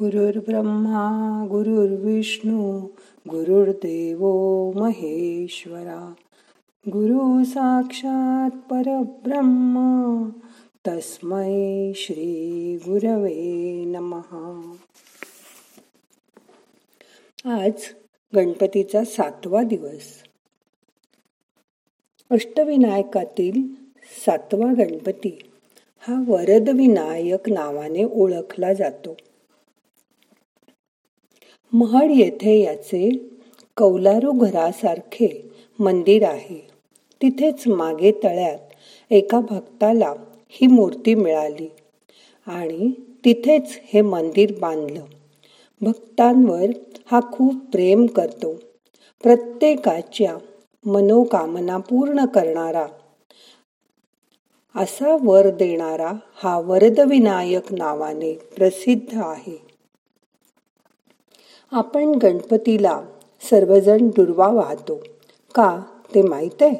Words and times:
गुरुर्ब्रह्मा 0.00 1.46
गुरुर्विष्णू 1.50 2.80
गुरुर्देव 3.28 4.20
महेश्वरा. 4.74 6.14
गुरु 6.88 7.44
साक्षात 7.44 8.50
परब्रह्म 8.70 10.28
तस्मै 10.88 11.92
श्री 11.96 12.76
गुरवे 12.76 13.84
नमहा 13.84 14.74
आज 17.44 17.72
गणपतीचा 18.34 19.04
सातवा 19.04 19.62
दिवस. 19.62 20.22
अष्टविनायकातील 22.30 23.62
सातवा 24.26 24.72
गणपती 24.72 25.38
हा 25.98 26.24
वरदविनायक 26.28 27.48
नावाने 27.48 28.04
ओळखला 28.04 28.72
जातो. 28.72 29.16
महड 31.72 32.10
येथे 32.10 32.60
याचे 32.60 33.10
कौलारू 33.76 34.32
घरासारखे 34.32 35.50
मंदिर 35.78 36.24
आहे. 36.24 36.68
तिथेच 37.22 37.66
मागे 37.66 38.12
तळ्यात 38.12 38.58
एका 39.10 39.40
भक्ताला 39.40 40.14
ही 40.48 40.66
मूर्ती 40.66 41.14
मिळाली 41.14 41.68
आणि 42.46 42.90
तिथेच 43.24 43.80
हे 43.84 44.00
मंदिर 44.00 44.52
बांधलं. 44.60 45.04
भक्तांवर 45.80 46.66
हा 47.10 47.20
खूप 47.32 47.54
प्रेम 47.72 48.06
करतो. 48.06 48.54
प्रत्येकाच्या 49.22 50.36
मनोकामना 50.84 51.78
पूर्ण 51.78 52.24
करणारा 52.24 52.86
असा 54.74 55.16
वर 55.22 55.50
देणारा 55.50 56.12
हा 56.34 56.58
वरदविनायक 56.58 57.72
नावाने 57.72 58.34
प्रसिद्ध 58.56 59.18
आहे. 59.18 59.67
आपण 61.70 62.18
गणपतीला 62.22 63.00
सर्वजण 63.50 64.08
दुर्वा 64.08 64.48
वाहतो. 64.48 65.00
का 65.54 65.82
ते 66.14 66.22
माहीत 66.22 66.62
आहे? 66.62 66.76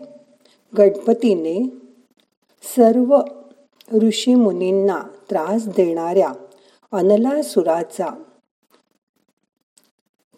गणपतीने 0.78 1.64
सर्व 2.76 3.20
ऋषी 4.02 4.34
मुनींना 4.34 5.02
त्रास 5.30 5.66
देणाऱ्या 5.66 6.32
अनलासुराचा 6.92 8.22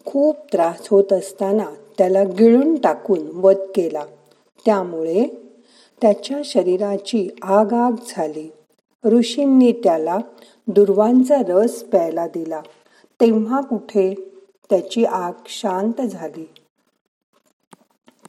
खूप 0.05 0.35
त्रास 0.53 0.87
होत 0.91 1.13
असताना 1.13 1.65
त्याला 1.97 2.23
गिळून 2.23 2.75
टाकून 2.75 3.27
वध 3.33 3.57
केला. 3.75 4.03
त्यामुळे 4.65 5.25
त्याच्या 6.01 6.41
शरीराची 6.45 7.29
आग 7.41 7.73
आग 7.73 7.91
झाली. 8.07 8.51
ऋषींनी 9.03 9.71
त्याला 9.71 10.17
दुर्वांचा 10.67 11.35
रस 11.47 11.83
प्यायला 11.83 12.27
दिला. 12.27 12.61
तेव्हा 13.21 13.61
कुठे 13.61 14.30
त्याची 14.71 15.05
आग 15.05 15.33
शांत 15.45 16.01
झाली. 16.01 16.49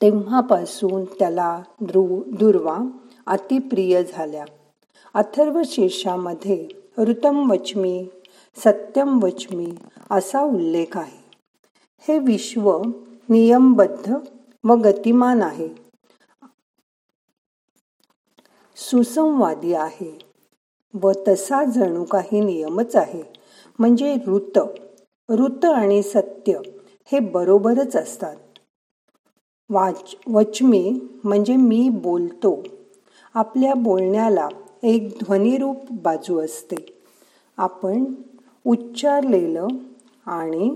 तेव्हापासून 0.03 1.05
त्याला 1.05 1.63
दुर्वा 1.81 2.79
अतिप्रिय 3.27 4.05
झाल्या. 4.05 4.45
अथर्व 5.15 5.63
शीर्षामध्ये 5.65 6.69
ऋतम 6.99 7.51
वचमी 7.51 8.09
सत्यम 8.57 9.23
वचमी 9.23 9.75
असा 10.11 10.41
उल्लेख 10.41 10.99
आहे. 10.99 11.37
हे 12.09 12.19
विश्व 12.19 12.83
नियमबद्ध 13.29 14.15
व 14.65 14.75
गतिमान 14.75 15.43
आहे. 15.43 15.69
सुसंवादी 18.77 19.73
आहे 19.73 20.19
व 21.03 21.13
तसा 21.29 21.65
जणू 21.65 22.05
काही 22.05 22.41
नियमच 22.41 22.97
आहे. 22.97 23.23
म्हणजे 23.79 24.17
ऋत 24.27 24.59
ऋत 25.33 25.65
आणि 25.65 26.03
सत्य 26.03 26.59
हे 27.13 27.19
बरोबरच 27.19 27.97
असतात. 27.97 28.37
वाच 29.71 30.15
वचमे 30.27 30.91
म्हणजे 31.25 31.57
मी 31.57 31.89
बोलतो. 31.89 32.63
आपल्या 33.35 33.75
बोलण्याला 33.75 34.49
एक 34.83 35.09
ध्वनिरूप 35.09 35.77
बाजू 35.91 36.39
असते. 36.39 37.03
आपण 37.57 38.05
उच्चारलेलं 38.67 39.67
आणि 40.27 40.75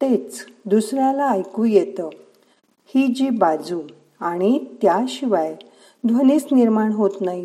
तेच 0.00 0.46
दुसऱ्याला 0.66 1.28
ऐकू 1.30 1.64
येतं. 1.64 2.08
ही 2.86 3.06
जी 3.06 3.30
बाजू 3.30 3.80
आणि 4.20 4.58
त्याशिवाय 4.82 5.56
ध्वनीच 6.06 6.46
निर्माण 6.52 6.92
होत 6.92 7.10
नाही. 7.20 7.44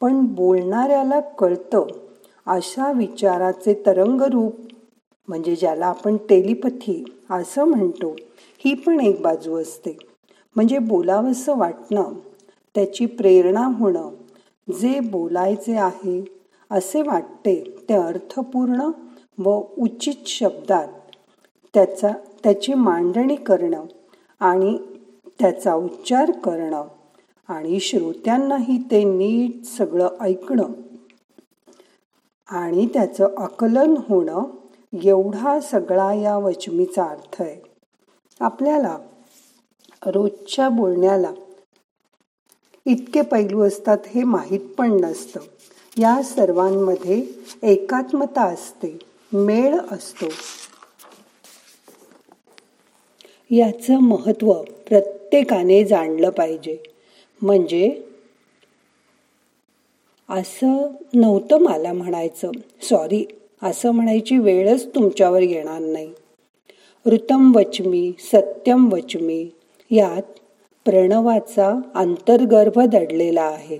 पण 0.00 0.26
बोलणाऱ्याला 0.26 1.20
कळतं 1.20 1.86
अशा 2.46 2.92
विचाराचे 2.92 3.82
तरंगरूप 3.86 4.54
म्हणजे 5.28 5.54
ज्याला 5.56 5.86
आपण 5.86 6.16
टेलिपथी 6.28 7.02
असं 7.30 7.64
म्हणतो 7.64 8.14
ही 8.64 8.74
पण 8.74 9.00
एक 9.00 9.20
बाजू 9.22 9.60
असते. 9.60 9.96
म्हणजे 10.56 10.78
बोलावंसं 10.78 11.58
वाटणं 11.58 12.12
त्याची 12.74 13.06
प्रेरणा 13.06 13.66
होणं 13.78 14.10
जे 14.68 14.98
बोलायचे 15.00 15.76
आहे 15.76 16.22
असे 16.70 17.02
वाटते 17.02 17.54
ते 17.88 17.94
अर्थपूर्ण 17.94 18.90
व 19.38 19.60
उचित 19.78 20.28
शब्दात 20.28 20.88
त्याचा 21.74 22.12
त्याची 22.44 22.74
मांडणी 22.74 23.36
करणं 23.36 23.84
आणि 24.40 24.76
त्याचा 25.40 25.74
उच्चार 25.74 26.30
करणं 26.44 26.86
आणि 27.48 27.80
श्रोत्यांनाही 27.80 28.78
ते 28.90 29.02
नीट 29.04 29.64
सगळं 29.66 30.16
ऐकणं 30.20 30.72
आणि 32.48 32.86
त्याचं 32.86 33.34
आकलन 33.38 33.94
होणं 34.08 34.44
एवढा 35.02 35.60
सगळा 35.60 36.14
या 36.14 36.36
वचमीचा 36.36 37.04
अर्थ 37.04 37.42
आहे. 37.42 37.56
आपल्याला 38.40 38.98
रोजच्या 40.06 40.68
बोलण्याला 40.68 41.32
इतके 42.86 43.22
पैलू 43.22 43.62
असतात 43.62 43.98
हे 44.06 44.22
माहीत 44.22 44.60
पण 44.78 44.92
नसतं. 45.00 45.40
या 45.98 46.22
सर्वांमध्ये 46.22 47.26
एकात्मता 47.62 48.42
असते 48.42 48.98
मेळ 49.32 49.78
असतो. 49.90 50.26
याचं 53.50 54.00
महत्त्व 54.00 54.52
प्रत्येकाने 54.62 55.84
जाणलं 55.84 56.30
पाहिजे. 56.30 56.78
म्हणजे 57.42 58.02
असं 60.28 60.86
नव्हतं 61.14 61.58
मला 61.58 61.92
म्हणायचं. 61.92 62.50
सॉरी 62.82 63.24
असं 63.62 63.90
म्हणायची 63.90 64.38
वेळच 64.38 64.94
तुमच्यावर 64.94 65.42
येणार 65.42 65.80
नाही. 65.80 66.10
ऋतम 67.06 67.56
वचमी 67.56 68.12
सत्यम 68.18 68.92
वचमी 68.92 69.50
यात 69.90 70.22
प्रणवाचा 70.84 71.80
अंतर्गर्भ 71.94 72.80
दडलेला 72.80 73.42
आहे. 73.42 73.78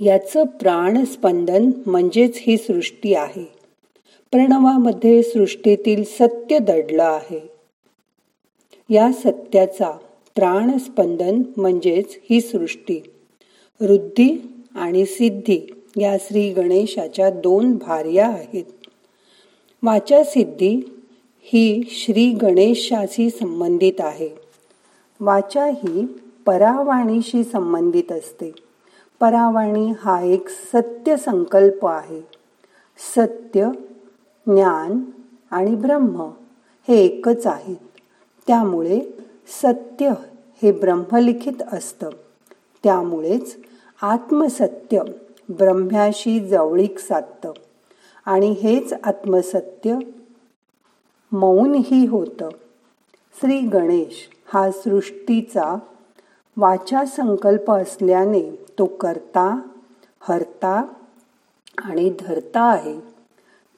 याचं 0.00 0.42
प्राणस्पंदन 0.42 1.70
म्हणजेच 1.86 2.32
ही 2.36 2.56
सृष्टी 2.56 3.14
आहे. 3.14 3.44
प्रणवामध्ये 4.30 5.22
सृष्टीतील 5.22 6.04
सत्य 6.04 6.58
दडलं 6.58 7.04
आहे. 7.04 7.40
या 8.90 9.12
सत्याचा 9.12 9.90
प्राणस्पंदन 10.34 11.42
म्हणजेच 11.56 12.18
ही 12.30 12.40
सृष्टी. 12.40 13.00
वृद्धी 13.80 14.42
आणि 14.74 15.06
सिद्धी 15.06 15.60
या 15.96 16.16
श्री 16.20 16.52
गणेशाच्या 16.52 17.30
दोन 17.30 17.76
भार्या 17.76 18.28
आहेत. 18.28 18.64
वाचासिद्धी 19.82 21.02
ही 21.40 21.82
श्री 21.90 22.30
गणेशाशी 22.30 23.30
संबंधित 23.30 23.92
आहे. 23.98 24.28
वाचा 25.20 25.64
ही 25.64 26.06
परावाणीशी 26.46 27.44
संबंधित 27.44 28.12
असते. 28.12 28.52
परावाणी 29.20 29.92
हा 30.00 30.20
एक 30.20 30.48
सत्य 30.48 31.16
संकल्प 31.16 31.86
आहे. 31.86 32.20
सत्य 33.16 33.70
ज्ञान 34.46 35.00
आणि 35.50 35.74
ब्रह्म 35.74 36.30
हे 36.88 37.04
एकच 37.04 37.46
आहेत. 37.46 37.76
त्यामुळे 38.46 39.00
सत्य 39.62 40.12
हे 40.62 40.72
ब्रह्मलिखित 40.72 41.62
असतं. 41.72 42.10
त्यामुळेच 42.84 43.56
आत्मसत्य 44.02 45.02
ब्रह्म्याशी 45.50 46.48
जवळीक 46.48 46.98
साधतं. 46.98 47.52
आणि 48.24 48.50
हेच 48.50 48.92
आत्मसत्य 49.04 49.98
मौनही 51.32 52.06
होतं. 52.06 52.48
श्री 53.40 53.60
गणेश 53.60 54.28
हा 54.52 54.70
सृष्टीचा 54.70 55.78
वाचा 56.56 57.04
संकल्प 57.04 57.70
असल्याने 57.70 58.50
तो 58.50 58.86
करता 58.86 59.60
हरता 60.20 60.84
आणि 61.78 62.14
धरता 62.20 62.62
आहे. 62.62 63.00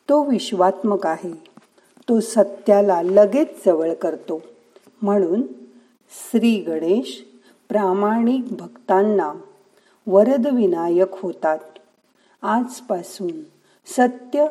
तो 0.09 0.25
विश्वात्मक 0.25 1.07
आहे. 1.07 1.33
तो 2.09 2.21
सत्याला 2.21 3.03
लगेच 3.03 3.49
जवळ 3.67 3.95
करतो. 3.95 4.43
म्हणून 5.03 5.43
श्री 6.11 6.61
गणेश 6.61 7.25
प्रामाणिक 7.69 8.45
भक्तांना 8.51 9.33
वरद 10.07 10.47
विनायक 10.47 11.09
होतात. 11.13 11.59
आजपासून 12.43 13.43
सत्य 13.87 14.47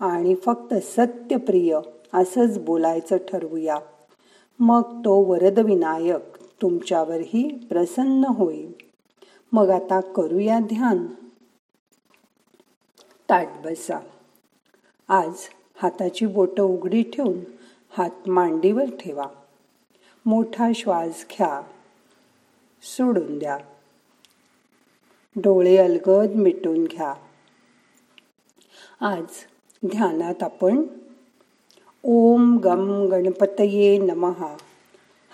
आणि 0.00 0.34
फक्त 0.34 0.74
सत्यप्रिय 0.74 1.78
असंच 2.14 2.58
बोलायचं 2.58 3.16
ठरवूया. 3.16 3.76
मग 4.58 4.82
तो 4.82 5.22
वरदविनायक 5.22 6.36
तुमच्यावरही 6.62 7.66
प्रसन्न 7.68 8.24
होईल. 8.24 8.72
मग 9.52 9.70
आता 9.70 10.00
करूया 10.00 10.58
ध्यान. 10.58 11.06
ताट 13.30 13.48
बसा. 13.64 13.98
आज 15.08 15.32
हाताची 15.76 16.26
बोटं 16.26 16.62
उघडी 16.62 17.02
ठेवून 17.02 17.38
हात 17.98 18.28
मांडीवर 18.28 18.90
ठेवा. 19.00 19.26
मोठा 20.26 20.68
श्वास 20.74 21.26
घ्या. 21.30 21.60
सोडून 22.82 23.38
द्या. 23.38 23.58
डोळे 25.36 25.76
अलगद 25.76 26.34
मिटून 26.34 26.84
घ्या. 26.84 27.14
आज 29.00 29.24
ध्यानात 29.86 30.42
आपण 30.42 30.82
ओम 32.02 32.56
गम 32.56 33.08
गणपतये 33.08 33.98
नमहा 33.98 34.56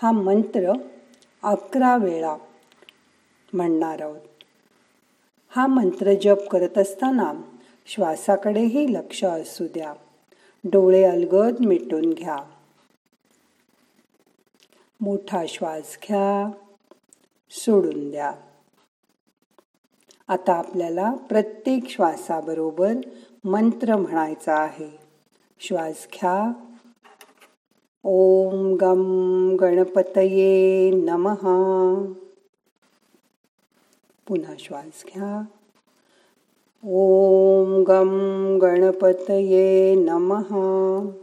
हा 0.01 0.11
मंत्र 0.11 0.73
अकरा 1.43 1.97
वेळा 1.97 2.37
म्हणणार 3.53 4.01
आहोत. 4.01 4.21
हा 5.49 5.67
मंत्र 5.67 6.13
जप 6.21 6.49
करत 6.51 6.77
असताना 6.77 7.33
श्वासाकडेही 7.85 8.93
लक्ष 8.93 9.23
असू 9.23 9.67
द्या. 9.67 9.93
डोळे 10.63 11.03
अलगद 11.03 11.65
मिटून 11.65 12.13
घ्या. 12.13 12.37
मोठा 15.01 15.43
श्वास 15.47 15.97
घ्या. 16.07 16.51
सोडून 17.49 18.11
द्या. 18.11 18.31
आता 20.33 20.53
आपल्याला 20.53 21.13
प्रत्येक 21.29 21.89
श्वासाबरोबर 21.89 22.93
मंत्र 23.43 23.95
म्हणायचा 23.95 24.55
आहे. 24.55 24.99
श्वास 25.59 26.07
घ्या. 26.13 26.53
ओम 28.03 28.75
गम 28.75 29.55
गणपतये 29.55 30.91
नमः. 30.91 31.35
पुन्हा 34.27 34.53
श्वास 34.59 35.03
घ्या. 35.07 35.45
ओम 36.87 37.83
गम 37.83 38.09
गणपतये 38.61 39.95
नमः. 39.95 41.22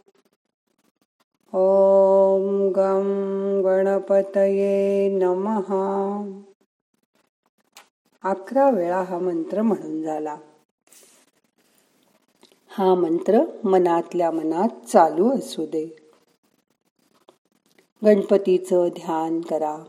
ॐ 1.53 2.71
गं 2.75 3.07
गणपतये 3.63 5.09
नमः. 5.17 5.71
अकरा 8.23 8.69
वेळा 8.69 9.01
हा 9.01 9.19
मंत्र 9.19 9.61
म्हणून 9.61 10.03
झाला. 10.03 10.37
हा 12.69 12.95
मंत्र 12.95 13.39
मनातल्या 13.63 14.31
मनात 14.31 14.85
चालू 14.85 15.31
असू 15.31 15.65
दे. 15.65 15.95
गणपतीचं 18.05 18.87
ध्यान 18.87 19.41
करा. 19.41 19.83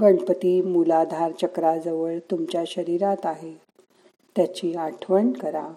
गणपती 0.00 0.62
मूलाधार 0.62 1.32
चक्राजवळ 1.32 2.18
तुमच्या 2.30 2.64
शरीरात 2.66 3.26
आहे. 3.26 3.54
त्याची 4.36 4.74
आठवण 4.74 5.32
करा. 5.32 5.68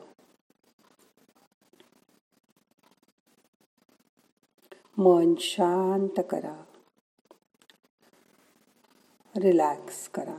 मन 5.00 5.36
शांत 5.40 6.24
करा. 6.30 6.64
रिलॅक्स 9.36 10.10
करा. 10.10 10.38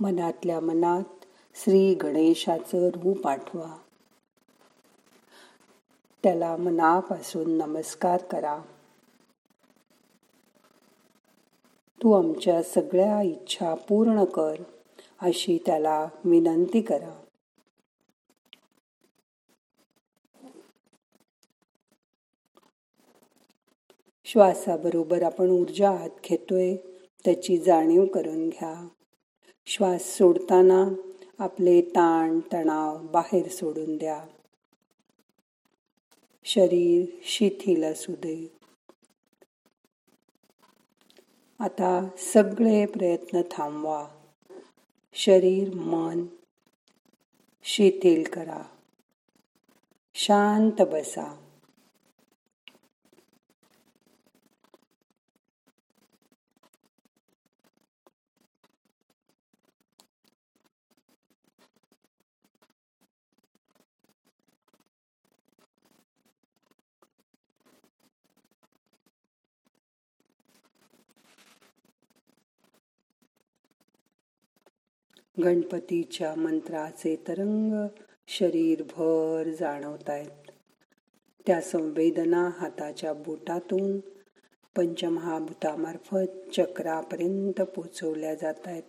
मनातल्या 0.00 0.60
मनात 0.60 1.24
श्री 1.54 1.94
गणेशाचं 1.94 2.88
रूप 2.88 3.26
आठवा. 3.26 3.78
त्याला 6.22 6.56
मनापासून 6.56 7.50
नमस्कार 7.50 8.22
करा. 8.22 8.62
तू 12.02 12.12
आमच्या 12.12 12.62
सगळ्या 12.62 13.22
इच्छा 13.22 13.74
पूर्ण 13.74 14.24
कर 14.24 14.54
अशी 15.20 15.58
त्याला 15.66 16.08
विनंती 16.24 16.80
करा. 16.80 17.24
श्वासाबरोबर 24.24 25.22
आपण 25.22 25.50
ऊर्जा 25.50 25.90
आत 25.90 26.10
घेतोय 26.24 26.76
त्याची 27.24 27.58
जाणीव 27.58 28.04
करून 28.04 28.48
घ्या. 28.48 28.88
श्वास 29.66 30.02
सोडताना 30.02 30.88
आपले 31.38 31.80
ताण 31.80 32.40
तणाव 32.52 32.98
बाहेर 32.98 33.48
सोडून 33.48 33.96
द्या. 33.96 34.26
शरीर 36.44 37.04
शिथिल 37.22 37.84
असू 37.84 38.12
दे. 38.12 38.57
आता 41.60 42.08
सगळे 42.18 42.86
प्रयत्न 42.86 43.40
थांबवा. 43.50 44.08
शरीर 45.14 45.74
मन 45.74 46.26
शिथिल 47.62 48.30
करा. 48.32 48.62
शांत 50.14 50.82
बसा. 50.82 51.47
गणपतीच्या 75.44 76.34
मंत्राचे 76.34 77.16
तरंग 77.28 77.88
शरीरभर 78.28 79.50
जाणवत 79.60 80.10
आहेत 80.10 80.50
त्या 81.46 81.60
संवेदना 81.60 82.50
हाताच्या 82.58 83.12
बोटातून 83.12 84.00
पंचमहाभूतामार्फत 84.76 86.50
चक्रापर्यंत 86.56 87.60
पोचवल्या 87.60 88.34
जात 88.34 88.54
आहेत 88.66 88.82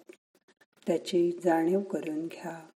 त्याची 0.88 1.40
जाणीव 1.46 1.80
करून 1.80 2.28
घ्या. 2.28 2.70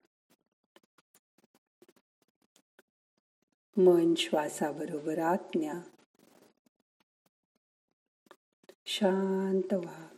मन 3.77 4.13
श्वासाबरोबर 4.15 5.19
आज्ञा. 5.19 5.73
शांत 8.85 9.73
व्हा. 9.73 10.12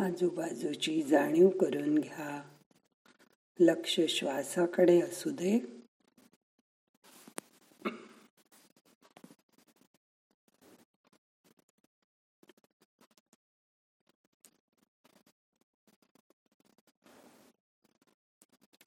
आजूबाजूची 0.00 1.02
जाणीव 1.02 1.48
करून 1.48 1.98
घ्या. 1.98 2.56
लक्ष 3.60 4.00
श्वासाकडे 4.08 5.00
असू 5.00 5.30
दे. 5.30 5.58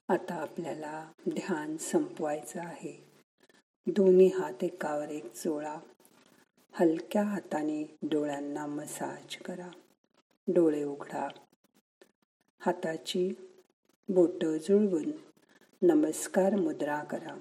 आता 0.10 0.36
आपल्याला 0.36 1.12
ध्यान 1.29 1.77
संपवायचं 1.77 2.60
आहे. 2.60 3.12
दोन्ही 3.88 4.27
हात 4.27 4.63
एकावर 4.63 5.10
एक 5.10 5.34
चोळा 5.34 5.79
हलक्या 6.72 7.24
हाताने 7.24 7.98
डोळ्यांना 8.03 8.65
मसाज 8.65 9.38
करा. 9.38 9.70
डोळे 10.47 10.83
उघडा. 10.83 11.27
हाताची 12.59 13.33
बोट 14.09 14.45
जुळवून 14.45 15.12
नमस्कार 15.81 16.55
मुद्रा 16.55 17.03
करा. 17.03 17.39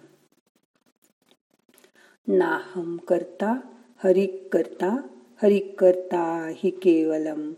नाहम 2.29 2.97
करता 2.97 3.61
हरिक 4.05 4.49
करता 4.53 4.97
हरिक 5.43 5.81
करता 5.81 6.53
हि 6.55 6.71
केवलम. 6.71 7.53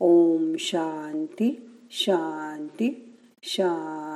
ओम 0.00 0.56
शांती 0.58 1.70
शांती 1.90 3.16
शांती. 3.42 4.13